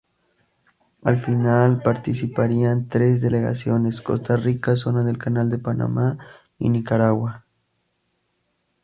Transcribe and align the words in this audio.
Al 1.03 1.19
final 1.19 1.83
participarían 1.83 2.87
tres 2.87 3.21
delegaciones: 3.21 4.01
Costa 4.01 4.35
Rica, 4.35 4.75
Zona 4.75 5.03
del 5.03 5.19
Canal 5.19 5.51
de 5.51 5.59
Panamá, 5.59 6.17
y, 6.57 6.69
Nicaragua. 6.69 7.45